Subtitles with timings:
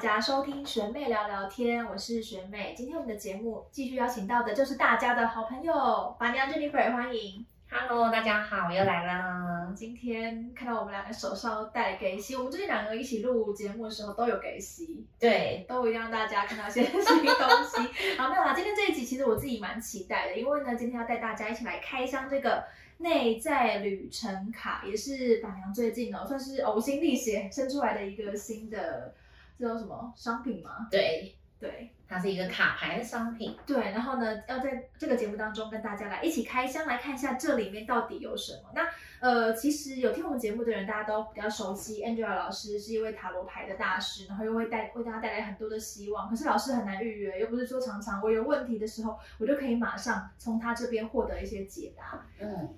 [0.00, 2.72] 家收听学妹聊聊天，我是学妹。
[2.74, 7.44] 今天我们的节目继续邀请到的就是大家的好朋友板娘 Jennifer，欢迎。
[7.70, 9.70] Hello，大家好，我又来啦。
[9.76, 18.16] 今天看到我们两个手上带给息，我们最近两个一起录节目的时候都有给息，对，都一定让大家看到一些新 东西。
[18.16, 22.64] 好，没有啦，今天这一集其实我自己蛮期待的，因为呢，今天要带大家一起来开箱这个
[22.96, 29.19] 内在旅程卡，也是板娘最近哦，算是呕心沥血生出来的一个新的，这
[29.60, 30.88] 叫什么商品吗？
[30.90, 31.90] 对，对。
[32.08, 33.56] 它是一个卡牌的商品。
[33.64, 38.72] 对，然后呢，要在这个节目当中跟大家来一起开箱，来看一下这里面到底有什么。
[38.74, 38.82] 那
[39.20, 46.28] 呃，其实有听我们节目的人，大家都比较熟悉，Angela 老师是一位塔罗牌的大师，然后又会带为大家带来很多的希望。
[46.28, 52.26] 可是老师很难预约，又不是说常常我有问题的时候，我就可以马上从他这边获得一些解答。
[52.40, 52.74] 嗯，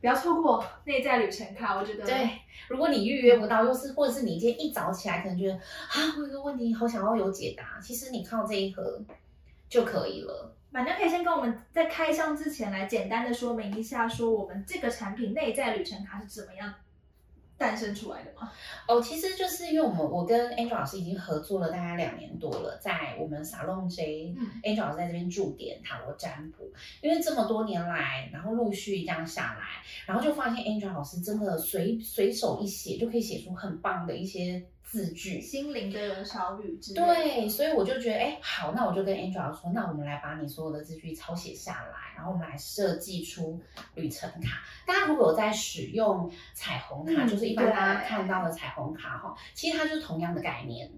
[0.00, 2.30] 不要错过内在旅程卡，我觉得对。
[2.68, 9.00] 如果你预约不到，又是或者是你今天一早起来可能觉得啊，我有个问题好想要有解答，其实你靠这一盒
[9.68, 10.54] 就可以了。
[10.70, 16.74] 反正可以先跟我们在开箱之前来简单的说明一下，说我们这个产品内在旅程卡是怎么样
[17.58, 18.50] 诞生出来的吗？
[18.86, 43.60] 哦，其实就是因为我们我跟 Angel 老师已经合作了大概两年多了，在我们 Salon J，嗯 Angel 老师在这边驻点塔罗占卜，因为这么多年来，然后陆续这样下来，然后就发现 Angel 老师真的随随手一写就可以写出很棒的一些字句，心灵的小雨之类对，所以我就觉得，哎，好，那我就跟 Angela 说，那我们来把你所有的字句抄写下来，然后我们来设计出
[43.94, 44.62] 旅程卡。
[44.86, 50.90] 大家如果有在使用彩虹卡，嗯就是一般大家看到的彩虹卡哈，其实它就是同样的概念。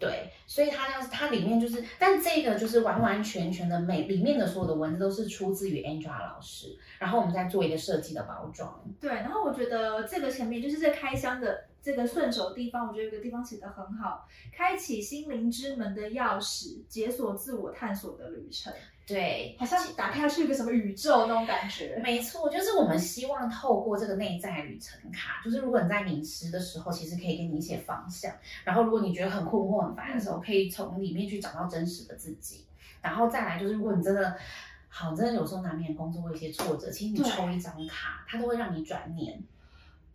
[0.00, 8.80] 对，所以它要是它里面就是，但这个就是完完全全的每里面的所有的文字都是出自于 Angela 老师，然后我们再做一个设计的包装。
[9.00, 18.72] 对，然后我觉得这个前面就是这开箱的这个顺手地方，我觉得有个地方写的很好，开启心灵之门的钥匙，解锁自我探索的旅程，
[19.06, 21.98] 对，好像打开去一个什么宇宙那种感觉。
[22.02, 28.30] 没错，就是我们希望透过这个内在旅程卡，就是如果你在迷失的时候，其实可以给你一些方向。
[28.64, 32.64] 然后如果你觉得很困惑、很烦的时候，可以从里面去找到真实的自己。
[33.00, 34.36] 然后再来就是，如果你真的
[34.88, 39.40] 好，真的有时候难免工作会有一些挫折，其实你抽一张卡，它都会让你转念。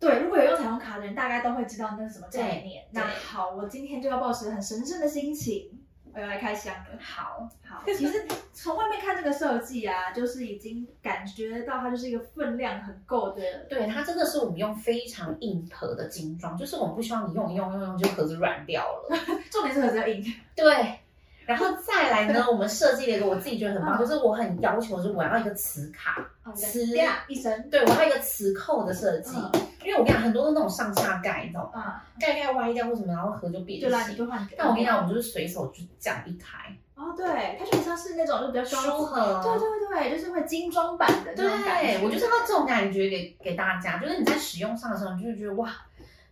[0.04, 2.84] 对，如果有用彩虹卡的人，大概都会知道那是什么概念。
[2.90, 5.70] 那好，我今天就要抱持很神圣的心情，
[6.12, 6.98] 我要来开箱了。
[7.00, 8.22] 好，好， 其实
[8.52, 13.42] 从外面看这个设计啊，就是已经感觉到它就是一个分量很够的。
[13.68, 19.16] 对，它真的是我们用非常硬壳的精装，就是我们不希望你用一用用用就盒子软掉了。
[19.50, 20.22] 重点是盒子要硬。
[20.54, 20.98] 对，
[21.46, 27.70] 然后再来呢，我们设计了一个我自己觉得很棒，嗯就是我很要求是我要一个磁卡，哦磁呀一声。
[27.70, 31.80] 对我要一个磁扣的设计，嗯因为我跟你讲，很多都那种上下盖，你知道吗？
[31.80, 34.14] 啊，盖盖歪掉或什么，然后盒就变就让你。
[34.16, 34.56] 就换给。
[34.58, 39.42] 但我跟你讲，我们就是随手就这样一开，哦，对，它就很像是那种就比较书双盒。
[39.42, 41.98] 对对对，就是会精装版的那种感觉。
[41.98, 45.70] 对，我就是要这种感觉给给大家，就是你在使用上的时候，你就会觉得哇，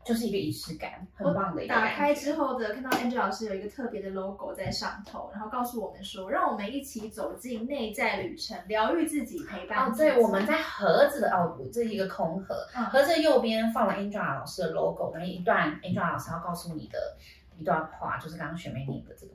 [0.04, 1.74] 就是一个仪式感，很棒的一个。
[1.74, 10.10] 打开之后的，看到 Angel 老师有一个特别的 logo 在上头，然后告诉我们说，让我们一起走进内在旅程，疗愈自己，陪伴哦，自己。
[10.10, 16.98] 对，我们在盒子的哦，这是一个空盒，嗯盒子右边放了 Angela 老师的 logo，然后一段 Angela 老师要告诉你的
[17.56, 19.32] 一段话，就是刚刚学妹念的这个。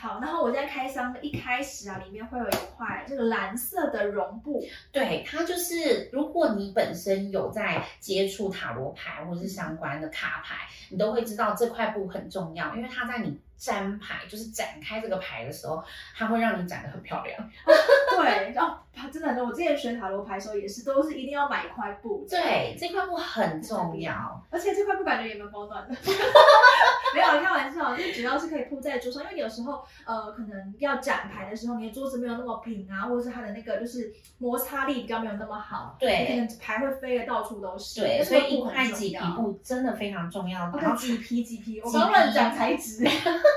[0.00, 15.82] 好，然后我在开箱的一开始啊，里面会有一块这个蓝色的绒布，对，它就是如果你本身有在接触塔罗牌或者是相关的卡牌，你都会知道这块布很重要，因为它在你粘牌，就是展开这个牌的时候，
[16.16, 17.50] 它会让你展得很漂亮。
[18.16, 18.76] 对，然后
[19.12, 24.44] 真的，我之前学塔罗牌的时候也是，都是一定要买一块布，对，这块布很重要。
[24.50, 25.94] 而且这块布感觉也蛮保暖的。
[27.12, 38.00] 没有开玩笑，就主要是可以铺在桌上，因为你有时候呃可能要展牌的时候，你的桌子没有那么平啊，或者是它的那个就是摩擦力比较没有那么好，你可对能牌会飞的到处都是。
[38.00, 40.66] 对，所以一块麂皮布真的非常重要。
[40.66, 43.04] 哦，然后对，麂皮麂皮，我乱皮讲材质。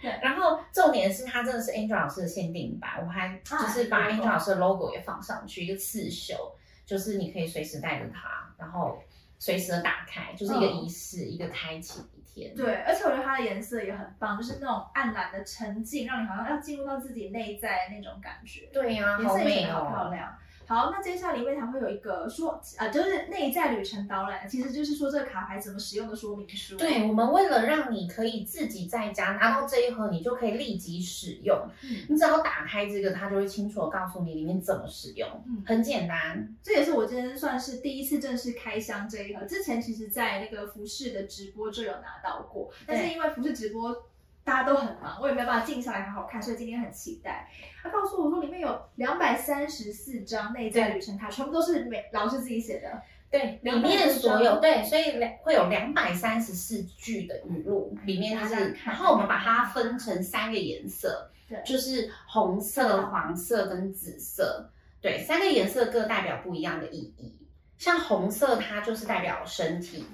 [0.22, 6.54] 然后重点是它真的是 Angel 老师的限定版，我还就是把啊 Angel 老师的 logo 也放上去，一个刺绣，
[6.86, 9.02] 就是你可以随时带着它，然后
[9.38, 12.54] 随时的打开，就是一个仪式，一个开启一天。
[12.54, 18.68] 对，而且我觉得它的颜色也很棒，就是那种暗蓝的沉静，让你好像要进入到自己内在那种感觉。
[18.72, 20.10] 对呀、颜色也好美好漂哦。
[20.12, 20.38] 亮。
[20.68, 26.76] 好，那接下来里面还会有一个说，呃，就是内在旅程导览，其实就是说这个卡牌怎么使用的说明书。
[26.76, 31.58] 对，我们为了让你可以自己在家拿到这一盒，你就可以立即使用。
[31.82, 35.26] 嗯，你只要打开这个，它就会清楚的告诉你里面怎么使用。
[35.46, 36.54] 嗯很简单。
[36.62, 44.04] 这也是我今天算是第一次正式开箱这一盒，之前其实在那个服饰的直播就有拿到过，但是因为服饰直播
[44.48, 47.46] 大家都很忙，我也没有办法静下来好好看，所以今天很期待。
[47.82, 53.02] 他告诉我说里面有两百三十四张内在旅程卡，全部都是每老师自己写的。
[53.30, 64.70] 对，里面所有对，所以两会有两百三十四句的语录，里面它是，然后我们把它分成三个颜色，对，就是红色、黄色跟紫色，
[65.02, 67.36] 对，三个颜色各代表不一样的意义。
[67.76, 70.06] 像红色，它就是代表身体，哦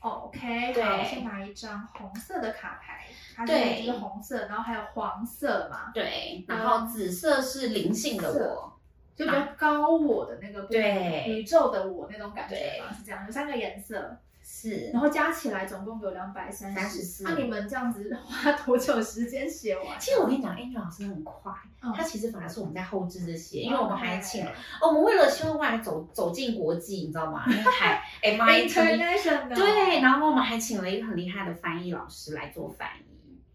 [0.00, 8.78] OK，好，我先拿一张红色的卡牌，它是对就是红色，然后还有黄色嘛，对，然后紫色是灵性的我，
[9.16, 11.24] 就比较高我的那个部分，对。
[11.28, 12.80] 宇宙的我那种感觉对。
[12.80, 14.16] 嘛，是这样，有三个颜色，
[14.50, 14.90] 是。
[14.92, 20.00] 然后加起来总共有两百三十34那你们这样子花多久时间写完？
[20.00, 21.52] 其实我跟你讲，Angel 老师很快，
[21.82, 21.92] 嗯。
[21.94, 27.44] 他其实反而是我们在后置这些，因为我们还请了我们为了希望未来走走进国际，你知道吗？
[27.46, 33.04] 因为 海 MIT international 对，然后我们还请了一个很厉害的翻译老师来做翻译。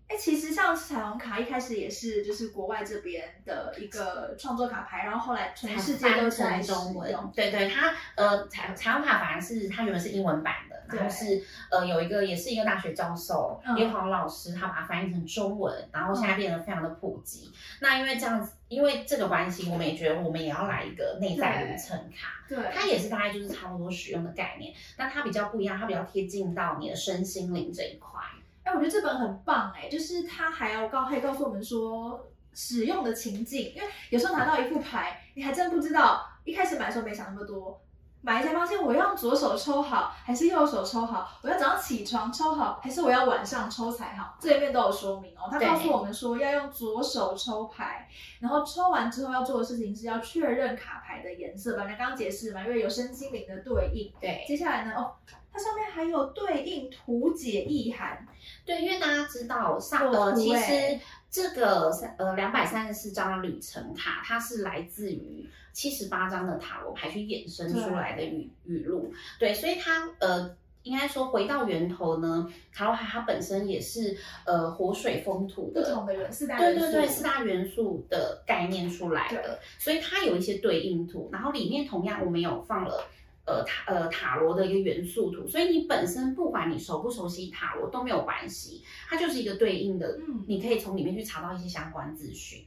[0.09, 17.51] 哎，其实像彩虹卡一开始也是就是国外这边的一个创作卡牌，然后后来全世界都成中文，对对，它呃彩彩虹卡反而是它原本是英文版的，然后是呃有一个也是一个大学教授，嗯一个黄老师，他把它翻译成中文，然后现在变得非常的普及。
[17.79, 22.43] 那因为这样子，因为这个关系，我们也觉得我们也要来一个内在旅程卡。
[22.47, 28.21] 对，它也是大概就是差不多使用的概念，但它比较不一样，它比较贴近到你的身心灵这一块。
[28.63, 37.81] 哎，我觉得这本很棒哎，就是它还要告可以告诉我们说使用的情境，因为有时候拿到一副牌，你还真不知道，一开始买的时候没想那么多。
[38.25, 41.29] 买一下发现我要用左手抽好还是右手抽好？
[41.41, 44.37] 我要早上起床抽好还是我要晚上抽才好？
[44.39, 45.49] 这里面都有说明哦。
[45.51, 48.07] 他告诉我们说要用左手抽牌，
[48.39, 51.75] 然后抽完之后要做的事情是要确认卡牌的颜色。
[51.75, 54.13] 本来刚刚解释嘛，因为有身心灵的对应。
[54.21, 55.11] 对接下来呢，哦，
[55.51, 58.25] 它上面还有对应图解意涵。
[58.65, 60.97] 对，因为大家知道上有呃，其实
[61.33, 69.11] 这个三呃两百三十四张旅程卡，它是来自于七十八张的塔罗牌去衍生出来的语语录。
[69.37, 70.55] 对，所以它呃。
[70.83, 83.01] 应该说，回到源头呢，塔罗牌它本身也是呃火水风土的不同的元四大对元素，对对，四大元素的概念出来的，所以它有一些对应图，然后里面同样我们有放了
[83.45, 92.65] 呃塔呃塔罗的一个元素图，所以你本身不管你熟不熟悉塔罗都没有关系，它就是一个对应的，嗯你可以从里面去查到一些相关资讯。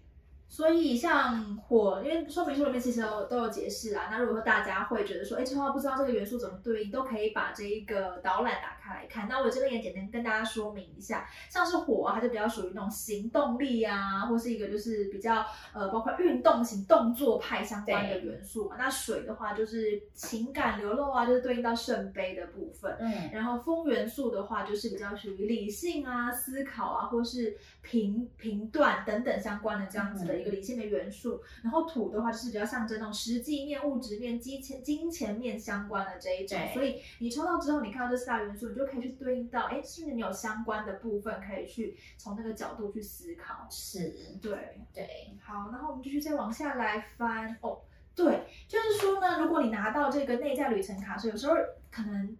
[0.56, 4.08] 所以像火，因为说明书里面其实有都有解释啊。
[4.10, 9.28] 那如果说大家会觉得说，哎，这话不知道这个元素怎么对应，都可以把这一个导览打开来看。
[9.28, 15.44] 那我这边也简单跟大家说明一下，像是火啊，它就比较属于那种行动力啊，或是一个就是比较
[15.74, 18.76] 呃，包括运动型动作派相关的元素嘛。
[18.78, 22.96] 那水的话就是情感流露啊，就是对应到圣杯的部分。
[22.98, 31.42] 嗯，然后风元素的话，就是比较属于理性啊、思考啊，或是评评断等等相关的这样子的一个理性的元素。
[31.62, 36.58] 然后土的话，就是比较象征那种实际面、物质面、金钱、金钱面相关的这一种。
[36.72, 43.66] 所以你抽到之后，你看到这四大元素，你就可以去对应到，哎，是不是你有相关的部分可以去从那个角度去思考？
[43.70, 45.08] 是，对，对，
[45.42, 47.80] 好，然后我们继续再往下来翻哦。
[48.14, 51.54] 对，就是说呢，如果你拿到这个内在旅程卡所以，有时候
[51.90, 52.36] 可能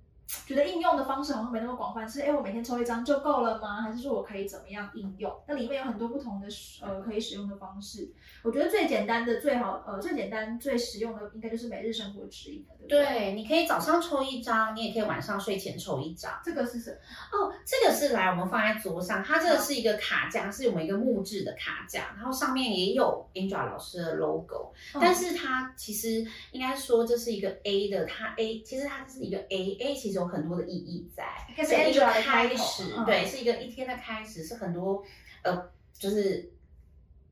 [0.47, 3.83] 觉得应用的方式好像没那么广泛，是哎，我每天抽一张就够了吗？
[3.83, 5.33] 还是说我可以怎么样应用？
[5.47, 6.49] 那里面有很多不同的
[6.83, 8.13] 呃可以使用的方式。
[8.43, 13.05] 我觉得最简单的、最好呃最简单、最实用的，应该就是每日生活指引了，对不对？
[13.05, 16.41] 对，你可以早上抽一张，你也可以晚上睡前抽一张。
[16.45, 16.97] 这个是什么？
[17.33, 31.25] 哦，这个是来我们放在桌上，它这个是一个卡架，是我们一个木质的卡架，然后上面也有 Angela 老师的 logo，、嗯但是它其实应该说这是一个 A 的，它 A 其实它是一个 A，A 其实有很多的意义在，
[31.65, 35.05] 是是一个开始，嗯对，是一个一天的开始，是很多
[35.43, 36.51] 呃就是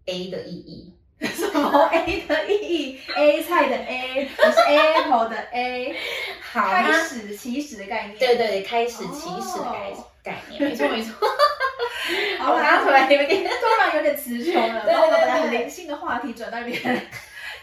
[0.07, 0.95] A 的意义。
[1.25, 5.95] 什么 A 的意义？A 菜的 A，不是 Apple 的 A，
[6.53, 8.19] 好，开始起始的概念。
[8.19, 11.15] 对对对，开始起始的概、哦概念，没错没错。
[12.41, 17.07] 好，我刚刚突然有点突然有点词穷了，对然后我们本来很灵性的话题转到一边，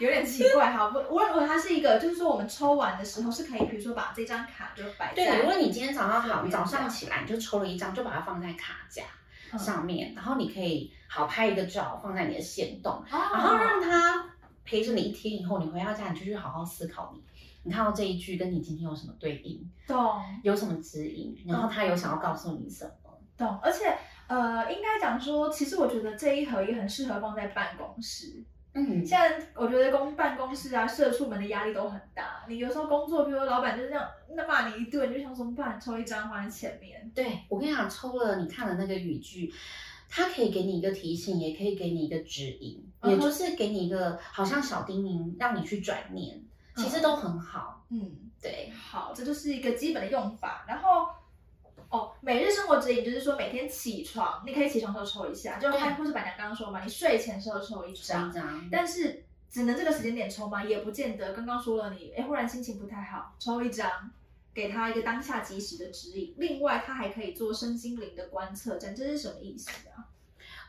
[0.02, 0.72] 有点奇怪。
[0.72, 0.90] 哈。
[0.94, 9.04] 我我认为，它是一个，就是说我们抽完的时候是可以，比如说把这张卡就摆对，如果你今天早上好，你早上起来你就抽了一张，就把它放在卡架
[9.52, 14.24] 嗯上面，然后你可以好拍一个照放在你的线动，哦然后让它
[14.64, 17.22] 陪着你一天以后，你回到家你就去好好思考你，
[17.62, 22.90] 你看到这一句跟你今天有什么对应，懂有什么指引，然后他有想要告诉你什么。
[23.36, 23.96] 懂，而且
[24.28, 28.44] 呃，应该讲说，其实我觉得这一盒也很适合放在办公室。
[28.74, 32.44] 嗯，现在我觉得公办公室啊，社畜们的压力都很大。
[32.48, 35.78] 你有时候工作，比如说老板就是这样，那骂你一顿，你就想怎么办？
[35.78, 37.10] 抽一张放在前面。
[37.14, 39.52] 对我跟你讲，抽了你看了那个语句，
[40.08, 46.42] 它可以给你一个提醒，也可以给你一个指引，也就是给你一个好像小叮咛，让你去转念，
[46.74, 47.84] 其实都很好。
[47.90, 48.10] 嗯，
[48.40, 50.64] 对，好，这就是一个基本的用法。
[50.66, 51.08] 然后，
[51.92, 58.32] 哦，每日生活指引就是说，每天起床，你可以起床时候抽一下，就对看护士板娘刚刚说嘛，你睡前时候抽一张一。
[58.32, 60.64] 张，但是只能这个时间点抽吗？
[60.64, 61.34] 也不见得。
[61.34, 64.10] 刚刚说了你，哎，忽然心情不太好，抽一张，
[64.54, 66.34] 给他一个当下及时的指引。
[66.38, 70.08] 另外，他还可以做身心灵的观测站，这是什么意思啊？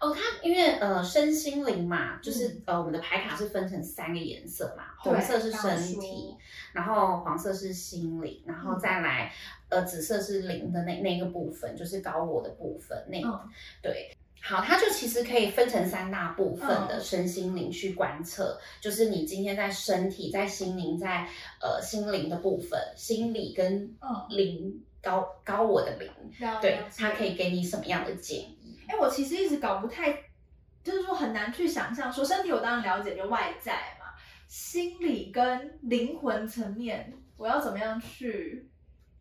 [0.03, 6.36] 哦，它因为呃身心灵嘛，就是、嗯呃我们的牌卡是分成三个颜色嘛，红色是身体，
[6.74, 9.31] 然后黄色是心灵，然后嗯再来、
[9.69, 13.39] 呃紫色是灵的那那个部分，就是高我的部分那、嗯
[13.81, 14.15] 对。
[14.45, 21.25] 好，它就其实可以分成三大部分的嗯身心灵去观测，就是你今天在身体、在心灵、在
[21.62, 28.79] 呃心灵的部分，心理跟嗯，灵高高我的灵，了对他，可以给你什么样的建议？
[28.88, 30.17] 哎，我其实一直搞不太，
[30.81, 34.07] 就是说很难去想象，说身体我当然了解，就外在嘛，
[34.48, 38.69] 心理跟灵魂层面，我要怎么样去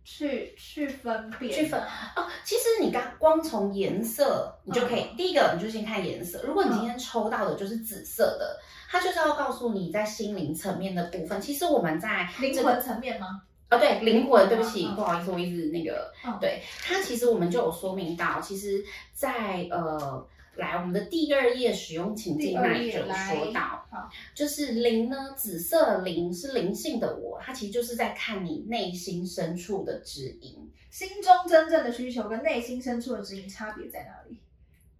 [0.05, 1.53] 去去分辨？
[1.53, 6.43] 去分哦，其实你刚光从颜色，你就可以、嗯第一个，你就先看颜色。
[6.45, 11.41] 如果你今天抽到的就是紫色的，它就是要告诉你在心灵层面的部分。
[11.41, 13.43] 其实我们在灵魂层面吗？
[13.73, 20.29] 哦，对，灵魂，对不起，不好意思，我一直那个，嗯对它其实我们就有说明到，其实在，呃。
[20.57, 30.71] 来，我们的第二页使用情境那里就有说到好，就是灵呢，紫色灵是灵性的我，它其实就是在看你内心深处的指引。
[30.91, 34.37] 心中真正的需求跟内心深处的指引差别在哪里？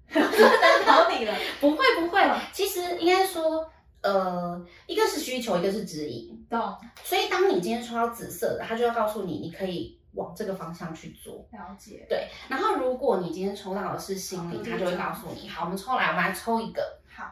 [0.19, 1.37] 难倒你了。
[1.61, 3.71] 不会不会嗯，其实应该说，
[4.03, 6.45] 呃，一个是需求，一个是指引。
[6.51, 11.47] 懂，所以当你今天抽到紫色的，他就要告诉你，你可以往这个方向去做。
[11.53, 12.05] 了解。
[12.09, 17.01] 对，然后如果你今天抽到的是心理，他就会告诉你，好，我们抽来，我们来抽一个。
[17.09, 17.25] 好，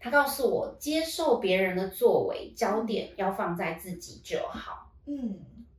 [0.00, 4.90] 他告诉我，接受别人的作为，焦点要放在自己就好。
[5.06, 5.38] 嗯，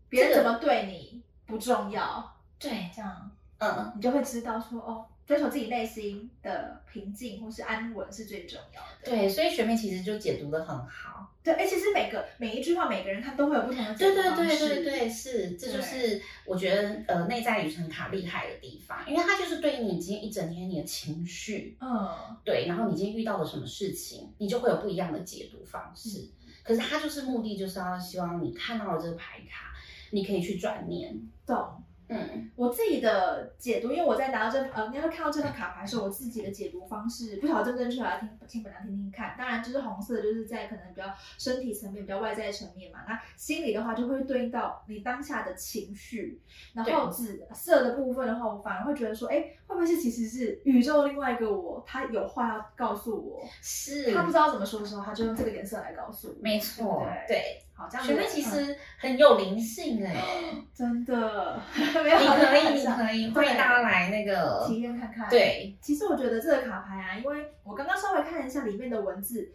[0.10, 8.88] 别人怎么对你不重要，对，这样嗯，你就会知道说，哦，追求自己内心的平静或是安稳是最重要的。
[9.06, 11.32] 对，所以学妹其实就解读的很好。
[11.44, 14.68] 对，哎，其实每个每一句话，每个人他都会有不同的解对对读方式。
[14.68, 26.30] 对对对，是，这就是我觉得呃内在旅程卡厉害的地方，因为它就是对应你今天一整天你的情绪，嗯，对，然后你今天遇到了什么事情，你就会有不一样的解读方式。
[26.64, 29.74] 可是它就是目的就是要希望你看到了这个牌卡，
[30.12, 31.14] 你可以去转念，
[31.46, 31.84] 懂。
[32.10, 39.36] 嗯，我自己的解读，因为我在拿到这呃，你要看到这张卡牌的时候，我自己的解读方式不晓得正不正确，来听听本娘听听看。
[39.38, 41.08] 当然，就是红色，就是在可能比较
[41.38, 43.00] 身体层面、比较外在层面嘛。
[43.08, 46.42] 那心理的话，就会对应到你当下的情绪。
[46.74, 56.36] 然后紫色的部分的话，我反而会觉得说，哎，会不会是其实是宇宙另外一个我，他有话要告诉我，是，他不知道怎么说的时候，他就用这个颜色来告诉我。
[56.42, 60.16] 没错，对对，好，这样子学妹其嗯实很有灵性哎、
[60.74, 65.28] 真的 没有你可以，你可以， 欢迎大家来那个体验看看。。
[65.30, 69.52] 对，其实我觉得这个卡牌啊，因为我刚刚稍微看了一下里面的文字，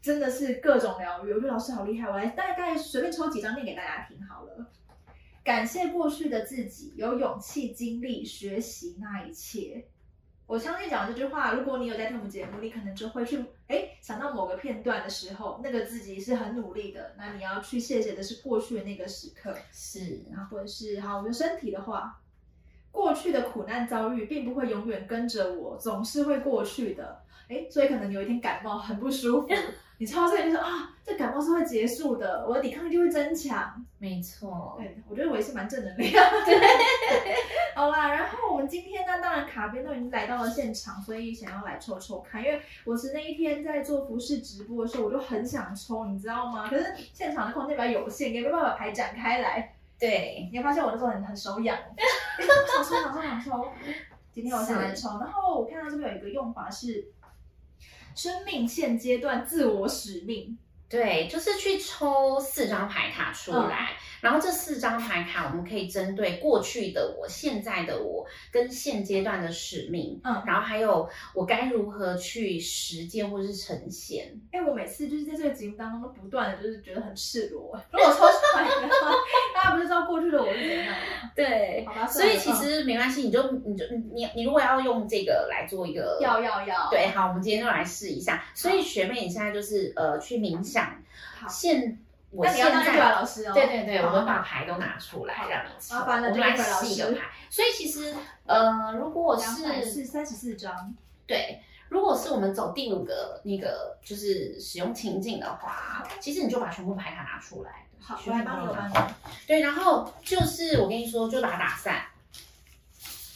[0.00, 1.32] 真的是各种疗愈。
[1.32, 4.66] 我觉得老师好厉害，我来大概随便抽几张念给大家听好了。
[5.44, 9.84] 感谢过去的自己，有勇气经历、学习那一切。
[10.46, 19.54] 我相信讲这句话，如果你有在听我们节目，你可能就会去哎想到某个片段的时候，那个自己是很努力的，那你要去谢谢的是过去的那个时刻。
[19.72, 22.20] 是，然后或者是好，我的身体的话，
[22.90, 27.22] 过去的苦难遭遇并不会永远跟着我，总是会过去的。
[27.48, 29.48] 哎，所以可能有一天感冒很不舒服，
[29.98, 33.84] 你抽到这个就说啊，这感冒是会结束的，我的抵抗力就会增强。
[33.98, 36.38] 没错，对，我觉得我也是蛮正能量的。
[37.74, 46.68] 好啦，然后我们今天呢，当然卡边都已经来到了现场，所以想要来抽抽看，因为我是那一天在做服饰直播的时候，我就很想抽，你知道吗？
[46.68, 49.74] 可是现场的空间比较有限，也没办法排展开来。
[49.98, 52.04] 对，你会发现我那时候很很手痒， 哎
[52.38, 53.68] 想抽想抽想抽。
[54.32, 57.12] 今天我想来抽，然后我看到这边有一个用法是
[58.14, 60.58] 生命现阶段自我使命。
[60.92, 74.38] 对，就是去抽四张牌卡出来，然后这四张牌卡我们可以针对过去的我、现在的我跟现阶段的使命，嗯然后还有我该如何去实践或是呈现。
[74.52, 77.80] 哎、我每次就是在这个节目当中都不断的就是觉得很赤裸。
[77.90, 79.14] 如果抽出来的话，
[79.62, 80.96] 大家不是知道过去的我是怎样吗？
[81.36, 88.42] 对好吧，所以其实没关系，你就你就你你如果要用这个来做一个要要要，对，好，我们今天就来试一下。
[88.54, 90.94] 所以学妹，你现在就是呃去冥想。
[91.48, 91.98] 现
[92.30, 93.52] 我现在老师哦。
[93.54, 97.28] 对对对，我们把牌都拿出来好让你抽，我们来试一个牌。
[97.48, 98.14] 所以其实
[98.46, 100.94] 呃，如果是是三十四张，
[101.26, 107.86] 对，如果是我们走第五个那个就是使用情境的话，其实你就把全部牌卡拿出来。
[108.04, 109.14] 好，我来帮你，我帮我拿帮你。
[109.46, 112.02] 对，然后就是我跟你说，就把它打散，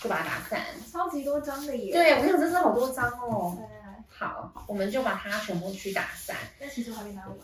[0.01, 0.67] 就把它打散。
[0.93, 1.93] 超级多张的耶。
[1.93, 3.57] 对，我跟你讲，真是好多张哦。
[3.61, 6.37] 来来来，好，我们就把它全部去打散。
[6.61, 7.39] 那其实我还没拿完。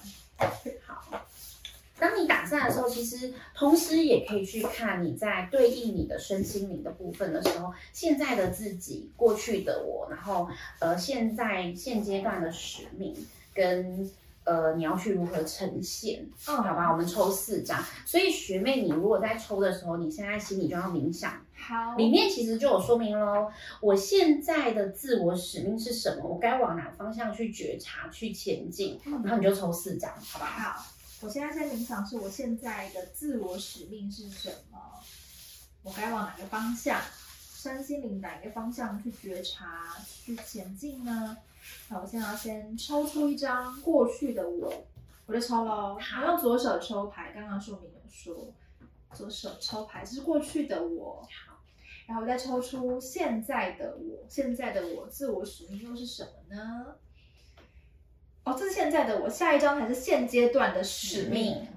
[0.85, 1.25] 好，
[1.99, 10.49] 当你打散的时候，其实同时也可以去看你在对应你的身心灵的部分的时候，现在的自己、过去的我，然后
[10.81, 13.14] 呃，现在现阶段的使命
[13.55, 14.11] 跟。
[14.44, 16.28] 呃，你要去如何呈现？
[16.49, 17.82] 嗯好吧，我们抽四张。
[18.04, 26.26] 所以学妹，你如果在抽的时候，你现在心里就要冥想，好，里面其实就有说明喽，我现在的自我使命是什么？
[26.28, 29.00] 我该往哪方向去觉察、去前进？
[29.04, 30.70] 嗯然后你就抽四张，好不好？
[30.70, 30.87] 好，
[31.20, 34.78] 我现在在冥想，是我现在的自我使命是什么？
[35.84, 37.00] 我该往哪个方向，
[37.54, 41.37] 身心灵哪个方向去觉察、去前进呢？
[41.88, 44.87] 那我现在要先抽出一张过去的我，
[45.26, 45.99] 我就抽喽。
[45.99, 48.52] 好我用左手抽牌，刚刚说明有说，
[49.12, 51.23] 左手抽牌这是过去的我。
[51.23, 51.62] 好，
[52.07, 56.97] 然后我再抽出现在的我，现在的我自我使命又是什么呢？
[58.45, 61.45] 哦，这是现在的我，下一张才是现阶段的使使命。
[61.45, 61.69] 命，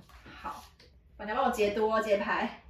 [0.41, 0.63] 好，
[1.15, 2.63] 大家帮我解读哦，解牌。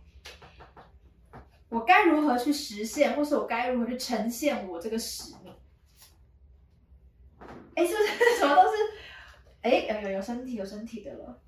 [1.69, 5.44] 我该如何去实现，或是我该如何去呈现我这个使命？
[7.75, 8.77] 哎，是不是什么都是？
[9.61, 11.39] 哎，有有有身体有身体的了。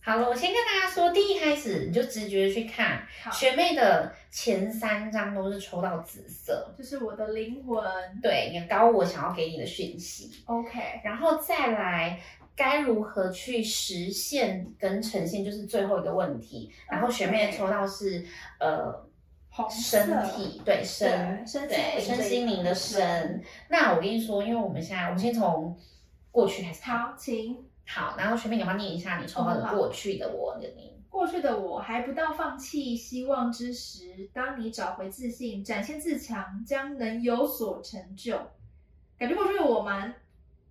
[0.00, 7.82] 好了，我先跟大家说，第一开始你就直觉去看，好，学妹的前三张都是抽到紫色，这是我的灵魂。
[8.20, 12.20] 对你高我想要给你的讯息，OK，然后再来。
[12.54, 16.70] 该如何去实现跟呈现，就是最后一个问题。
[16.86, 18.22] 然后学妹抽到是
[18.60, 18.94] 呃
[19.54, 23.44] 红身体，对身对身心对身心灵的部身。
[23.68, 25.78] 那我跟你说，因为我们现在，我们先从
[26.30, 26.82] 过去开始。
[26.82, 27.64] 好，请。
[27.86, 30.90] 好，然后学妹，你要不要念一下你抽到的过去的我的你？
[31.10, 38.40] 过去的我还不到放弃希望之时，当你找回自信，展现自强，将能有所成就。
[39.18, 40.14] 感觉过去的我蛮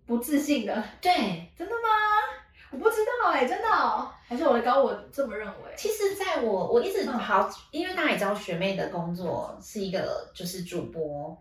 [0.08, 2.41] 不自信的，对，真的吗？
[2.72, 5.74] 我不知道哎、真的、哦，还是我的高我这么认为？
[5.78, 11.38] 其实在我我一直嗯好，因为大家也知道学妹的工作是一个就是主播，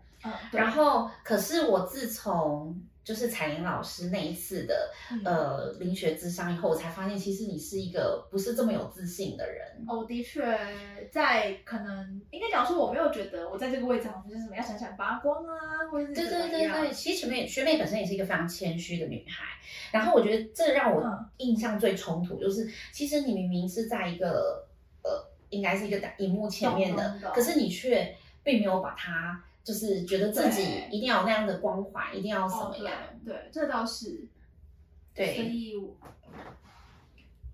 [0.51, 5.21] 然后可是我自从就是彩玲老师那一次的嗯。
[5.25, 9.83] 呃灵学智商以后，我才发现其实你是一个不是这么有自信的人。
[9.87, 10.41] 哦，的确，
[11.11, 19.45] 在可能应该讲说，我没有觉得我在这个位置好像就是什么要闪闪发光啊，或者是对对对对，其实学妹学妹本身也是一个非常谦虚的女孩，
[19.91, 21.29] 然后我觉得这让我嗯。
[21.37, 24.67] 印象最冲突，就是其实你明明是在一个
[25.03, 25.09] 呃，
[25.49, 34.27] 应该是一个荧幕前面的可是你却并没有把它，就是觉得自己一定要有那样的光环，一定要什哦么样，对对，这倒是，
[35.13, 35.97] 对所，以我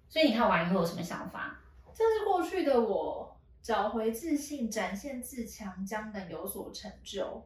[0.07, 1.59] 所以你看完以后有什么想法？
[1.93, 7.45] 这是过去的我，找回自信，展现自强，将能有所成就。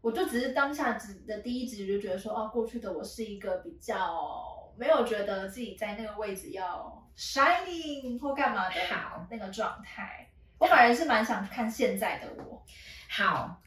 [0.00, 10.28] 我就只是当下只的第一直觉就觉得说，哦，过去的我是一个比较没有觉得自己在那个位置要 shining 或干嘛的好那个状态。
[10.58, 12.62] 我反而是蛮想看现在的我。
[13.08, 13.62] 好，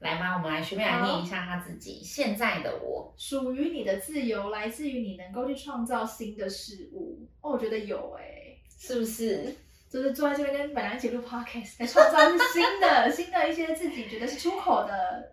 [0.00, 0.36] 来吗？
[0.36, 3.12] 我们来学妹来念一下她自己现在的我。
[3.16, 7.26] 属于你的自由来自于你能够去创造新的事物。
[7.40, 9.54] 哦，我觉得有哎、是不是？
[9.90, 12.18] 就是坐在这边跟本来一起录 podcast，来创造
[12.52, 15.32] 新的、 新的一些自己觉得是出口的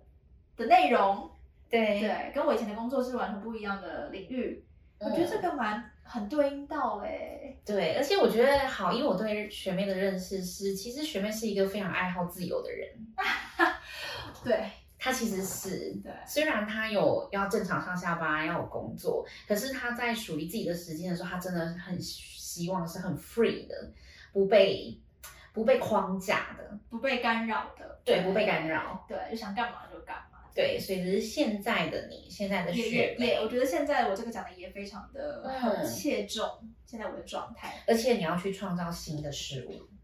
[0.55, 1.29] 的内容。
[1.69, 4.63] 对对，跟我以前的工作是完全不一样的领域。
[4.99, 12.87] 我觉得这个蛮很对应到哎、对，而且我觉得好，因为我对学妹的认识是，其实学妹是一个非常爱好自由的人。
[14.45, 23.91] 对他其实是，对虽然他有要正常上下班，要有工作，可是他在属于自己的时间的时候，他真的很希望是很 free 的，
[24.31, 24.97] 不被
[25.51, 29.05] 不被框架的，不被干扰的，对，不被干扰。
[29.07, 36.47] 对，就想干嘛就干嘛对，所以只是现在的你，现在的也学也也，我，觉得现在我这个讲的也非常的切中
[36.85, 37.83] 现在我的状态。
[37.85, 39.94] 而且你要去创造新的事物。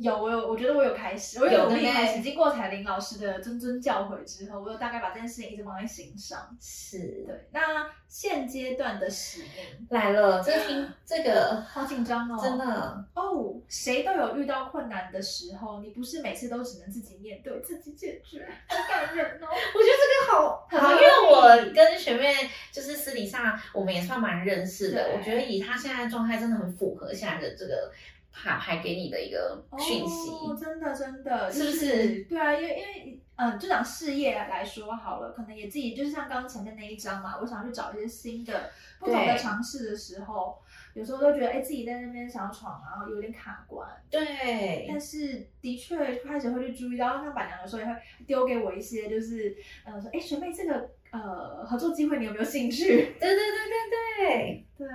[0.00, 2.22] 有，我有，我觉得我有开始，我有开始。
[2.22, 6.56] 经过彩玲老师的谆谆教诲之后，我有大概把这件事情一直放在心上。
[6.60, 19.46] 是对，那现阶段的使命，来了，这个听 这个啊好紧张哦，真的哦，谁都有遇到困难的时候，你不是每次都只能自己面对、自己解决，好感人哦。
[19.50, 22.34] 我觉得这个好 好，因为我跟学妹
[22.72, 25.10] 就是私底下我们也算蛮认识的。
[25.16, 27.90] 我觉得以她现在的状态，真的很符合现在的这个
[28.32, 30.30] 卡牌给你的一个讯息。
[30.30, 40.58] 哦，真的真的，是不是对啊，因为因为嗯，就讲事业来说好了，可能也自己就是像刚刚前面那一张嘛，我想去找一些新的、不同的尝试的时候，
[40.94, 43.88] 有时候都觉得哎，自己在那边想要闯，然后有点卡关。
[44.10, 47.92] 对但，是的确开始会去注意到，像板娘有时候也会
[48.26, 52.86] 丢给我一些，就是呃说，哎，学妹这个呃合作机会你有没有兴趣？
[53.20, 53.36] 对对对
[53.68, 54.64] 对对。
[54.76, 54.86] 对，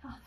[0.00, 0.18] 啊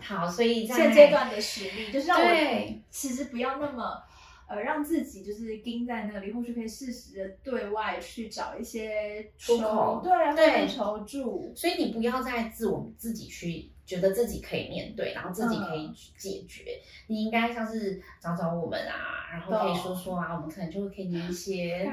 [0.00, 2.82] 好，所以在现阶段的实力就是让我对。
[2.90, 4.02] 其实不要那么。
[4.50, 15.84] 呃，让自己就是盯在那里，或许可以适时的对外去找一些出口对啊，对求助，所以你不要再自我自己去觉得自己可以面对，然后自己可嗯。
[15.84, 16.80] 以解决。
[17.08, 21.86] 你应该像是找找我们啊，然后可以说说啊，我们可能就会给你一些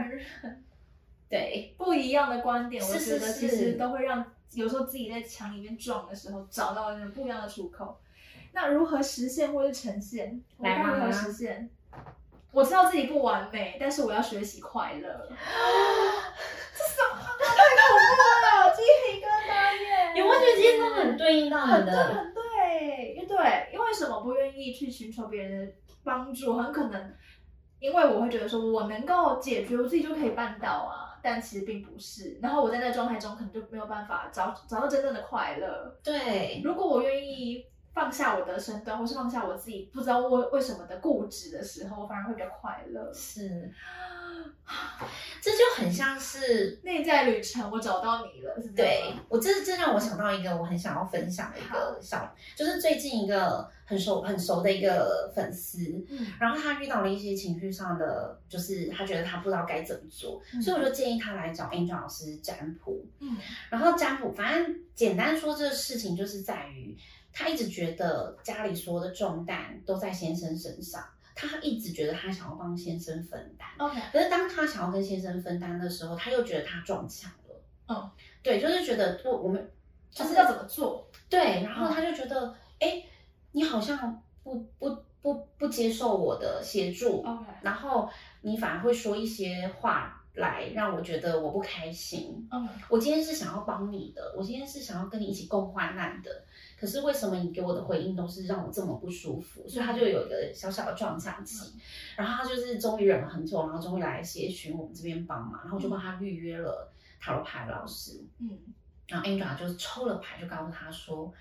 [1.27, 1.75] 对。
[1.77, 7.99] 不一样的观点，我觉得其实都会让有时候自己在墙里面撞的时候，找到那种不一样的出口。
[8.53, 10.41] 那如何实现或是呈现？
[10.57, 11.69] 我来如何吗实现？
[12.51, 15.27] 我知道自己不完美，但是我要学习快乐。
[15.29, 17.21] 这什么？
[17.37, 18.13] 太恐怖
[18.45, 20.13] 了，鸡皮疙瘩耶！
[20.15, 22.03] 有没有觉得今天都很对应到很对，你的？
[22.05, 25.73] 很对，因为对，因为什么不愿意去寻求别人的
[26.05, 27.13] 帮助，很可能
[27.79, 32.37] 因为我会觉得说我能够解决，我自己就可以办到啊，但其实并不是。
[32.39, 35.99] 然后我在那个状态中，可能就没有办法找找到真正的快乐。
[36.03, 43.11] 对，如果我愿意放下我的身段，或是放下我自己不知道为为什么的固执的时候，我反而会比较快乐。
[43.13, 43.71] 是，
[45.41, 46.77] 这就很像是。
[46.83, 49.13] 内在旅程，我找到你了，对？
[49.29, 63.05] 我这这让我想到一个我很想要分享的一个小，就是最近一个很熟很熟的一个粉丝，嗯然后他遇到了一些情绪上的，就是他觉得他不知道该怎么做，嗯所以我就建议他来找 Angel 老师占卜。
[63.19, 63.37] 嗯
[63.69, 66.97] 然后占卜，反正简单说，这个事情就是在于
[67.37, 71.03] 他一直觉得家里所有的重担都在先生身上，
[71.35, 77.61] 他一直觉得他想要帮先生分担，，OK，可是当他想要跟先生分担的时候，他又觉得他撞墙了。
[77.89, 78.09] 嗯，
[78.41, 79.69] 对，就是觉得我我们
[80.09, 81.05] 就是要怎么做？
[81.29, 83.03] 对，然后他就觉得，哎、
[83.51, 88.09] 你好像不不不不接受我的协助 OK 然后
[88.41, 92.47] 你反而会说一些话来让我觉得我不开心。
[92.51, 96.45] 嗯我今天是想要帮你的，我今天是想要跟你一起共患难的，
[96.85, 99.67] 可是为什么你给我的回应都是让我这么不舒服？
[99.67, 101.73] 所以他就有一个小小的撞墙期，
[102.15, 108.23] 然后他就是终于忍了很久，然后终于来协寻我们这边帮忙，然后我就帮他预约了塔罗牌老师。
[108.37, 108.55] 嗯
[109.07, 111.33] 然后 Angela 就抽了牌，就告诉他说，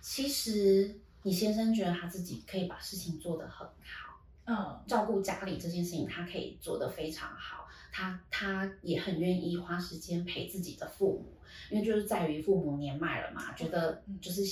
[0.00, 11.32] 其实你先生觉得他自己可以把事情做得很好，嗯照顾家里这件事情他可以做得非常好，他他也很愿意花时间陪自己的父母，
[11.70, 14.42] 因为就是在于父母年迈了嘛，觉得就是。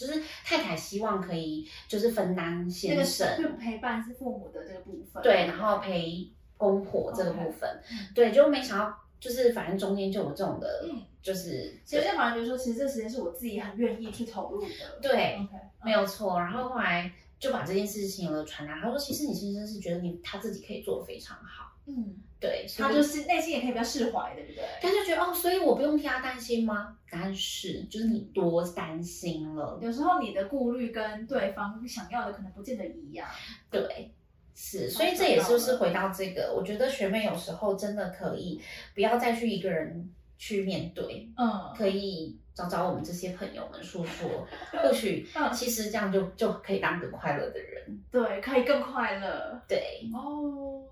[0.00, 7.82] 就是太太希望可以就是分担那先个生，是陪伴是父母的这个部分，对，然后陪公婆这个部分
[8.14, 14.98] 对，就没想到就是反正中间就有这种的，嗯就是其实反而觉得说，其实这时间是我自己很愿意去投入的。
[15.02, 15.38] 对
[15.84, 16.40] 没有错。
[16.40, 24.64] 然后后来就把这件事情有传达，他说其实你先生是觉得你他自己可以做的非常好，嗯，对，他就是内心也可以比较释怀，对不对？
[24.80, 26.96] 他就觉得哦，所以我不用替他担心吗？
[27.10, 33.28] 答案是，就是你多担心了，有时候你的顾虑跟对方想要的可能不见得一样。
[33.70, 34.10] 对。
[34.52, 38.60] 是，所以这也就是回到这个，我觉得学妹有时候真的可以
[38.94, 44.28] 不要再去一个人去面对，嗯，可以找找我们这些朋友们说说，
[44.82, 48.02] 或许嗯其实这样就就可以当个快乐的人。
[48.10, 49.58] 对，可以更快乐。
[49.66, 50.82] 对，哦，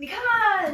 [0.00, 0.18] 你看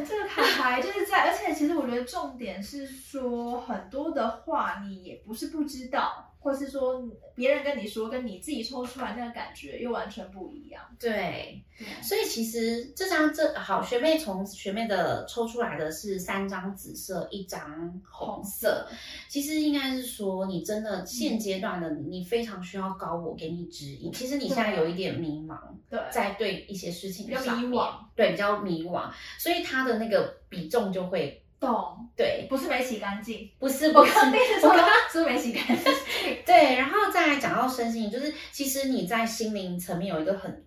[0.05, 7.03] 这个卡牌就是在，而且其实我觉得重点是说很多的话你也不是不知道，或是说
[7.35, 10.81] 别人跟你说，跟你自己抽出来那个感觉又完全不一样。
[10.97, 18.87] 对，对，所以其实这张这好学妹从学妹的抽出来的是三张紫色，一张红色。
[19.27, 24.09] 其实应该是说，你真的现阶段的你，你非常需要高我给你指引。
[24.13, 33.49] 其实你现在有一点迷茫，对，在对一些事情比较迷惘，对，比较迷惘，所以他的那个比重就会懂，对，不是没洗干净。
[33.57, 35.93] 不是，我刚第一次说我刚是不 是没洗干净。
[36.45, 40.65] 对，然后再来讲到身心灵，就是其实你在心灵层面有一个很，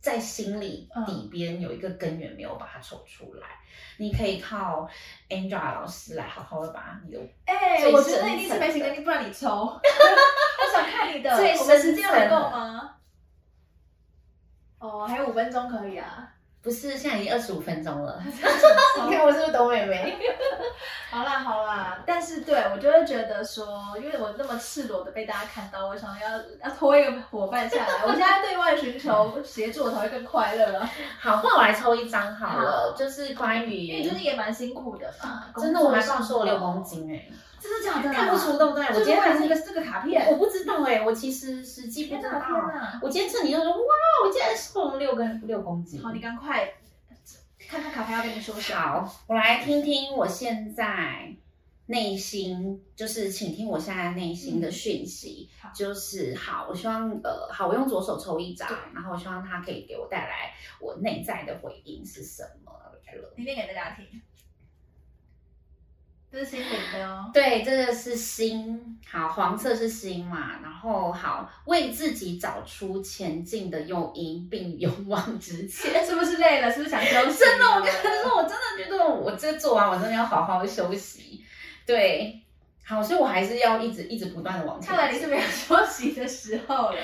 [0.00, 3.46] 在心里嗯底边有一个根源没有把它抽出来，
[3.96, 4.88] 你可以靠
[5.28, 9.48] Angela 老师来好好的把你的哎、最我觉得深一定是层没洗干净，不然你抽。
[9.80, 12.94] 我想看你的，最我们时深间有够吗？
[14.78, 16.32] 哦，还有五分钟可以啊。
[16.62, 20.16] 不是现在已经二十五分钟了， 你看我是不是懂妹妹？
[21.10, 23.66] 好啦好啦，但是对我就会觉得说，
[23.96, 30.90] 因为我那么赤裸的被大家看到，我想要要拖一个伙伴下来，我现在对外寻求协助，我才会更快乐啊。
[31.20, 37.26] 好，那我来抽一张好了，好就是关于因 为就是也蛮辛苦的嘛，真的我还瘦了六公，斤哎、
[37.88, 38.12] 假的啊？
[38.12, 38.84] 看不出对不对？
[38.86, 42.40] 我我今今天还是天还是这个这个卡片，我不知道哎、我其实实际不知道。
[43.02, 43.84] 我今天趁你就说哇，
[44.24, 46.02] 我竟然瘦了六根六公斤。
[46.02, 46.74] 好，你赶快
[47.68, 48.78] 看看卡片要跟你说什么。
[48.78, 51.34] 好，我来听听我现在
[51.86, 62.72] 内心，就是请听我现在内心的讯息，好就是好，我希望呃，好，我用左手抽一张，然后我希望它可以给我带来我内在的回应是什么。
[63.06, 64.04] 来了，你念给大家听，
[66.30, 67.30] 这是心灵的哦。
[67.32, 75.92] 对，这个是心，好，黄色是心嘛，然后好，为自己找出前进的诱因，并勇往直前。
[76.04, 76.70] 是不是累了？
[76.70, 77.38] 是不是想休息？
[77.38, 81.42] 真的，我跟你说，我真的觉得我这做完，我真的要好好休息。
[81.86, 82.42] 对，
[82.84, 86.98] 好，所以我还是要一直一直不断的往前看来你是没有休息的时候了。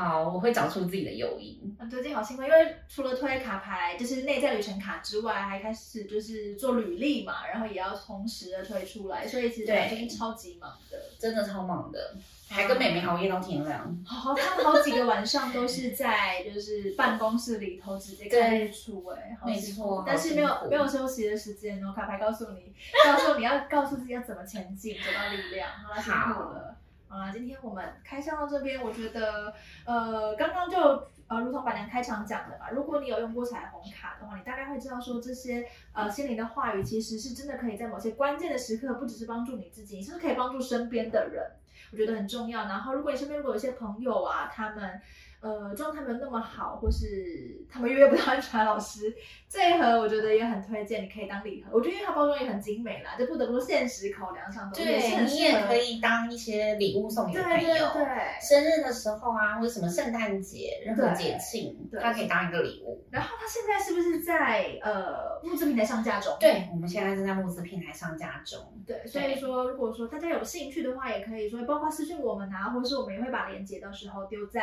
[0.00, 1.76] 好，我会找出自己的诱因。
[1.78, 10.98] 啊最近好辛苦，因为除了推卡牌，就是内在旅程卡之外，还开始就是做履历嘛，然后也要同时的推出来，所以其实对最近超级忙的。
[11.18, 12.16] 真的超忙的，
[12.48, 14.02] 还跟妹妹熬夜到天亮。
[14.06, 21.92] 好，他们好几个晚上都是在就是办公室里头直接看日出、哎，没错但是没有没有休息的时间哦。
[21.94, 22.72] 卡牌告诉你，
[23.04, 25.68] 告诉你要告诉自己要怎么前进，找到力量。
[25.70, 26.76] 好了，辛苦了。
[27.12, 29.52] 好啦，今天我们开箱到这边，我觉得，
[29.84, 30.78] 呃，刚刚就
[31.26, 41.50] 呃，如同板娘开场讲的吧，如果你有用过彩虹卡的话，你大概会知道说这些呃心灵的话语，其实是真的可以在某些关键的时刻，不只是帮助你自己，甚至可以帮助身边的人，
[41.90, 42.62] 我觉得很重要。
[42.66, 45.00] 然后，如果你身边如果有一些朋友啊，他们
[45.40, 49.14] 呃状态没有那么好，或是他们约不到安传老师，
[49.48, 51.70] 这一盒我觉得也很推荐，你可以当礼盒。
[51.72, 57.74] 我觉得因为它包装也很精美啦，就不得不说现实考量上对你也可以当一些礼物送给对朋友。
[57.94, 58.06] 对对。
[58.40, 63.04] 生日的时候啊，或者什么圣诞节，任何节庆，对它可以当一个礼物。
[63.10, 66.36] 然后它现在是不是在呃募资平台上架中？
[66.38, 68.60] 对，我们现在正在募资平台上架中。
[68.86, 74.60] 对，所以说如果说大家有兴趣的话，也可以说包括私信我们啊，或是我们也会把链接到时候丢在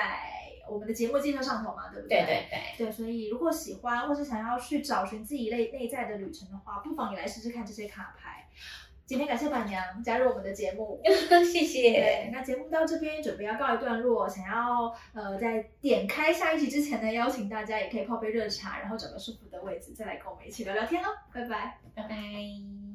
[0.70, 8.48] 我们的节目介绍上头嘛，对不对对对对，对，所以如果喜欢或是想要去找寻自己内内在的旅程的话，不妨也来试试看这些卡牌。
[9.06, 11.00] 今天感谢板娘加入我们的节目。
[11.50, 12.30] 谢谢对，。
[12.34, 21.08] 那节目到这边准备要告一段落，想要呃在点开下一集之前呢，邀请大家也可以泡杯热茶，然后找个舒服的位置，再来跟我们一起聊聊天喽。
[21.34, 21.78] 拜拜。
[21.96, 22.87] 拜拜。